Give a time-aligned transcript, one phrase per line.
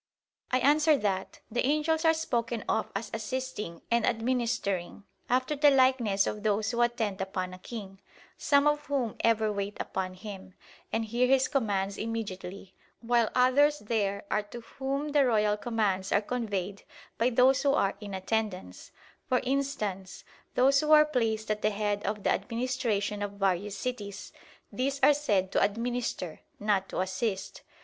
[0.49, 6.25] I answer that, The angels are spoken of as "assisting" and "administering," after the likeness
[6.25, 8.01] of those who attend upon a king;
[8.35, 10.55] some of whom ever wait upon him,
[10.91, 16.19] and hear his commands immediately; while others there are to whom the royal commands are
[16.19, 16.81] conveyed
[17.19, 18.89] by those who are in attendance
[19.27, 20.23] for instance,
[20.55, 24.33] those who are placed at the head of the administration of various cities;
[24.71, 27.61] these are said to administer, not to assist.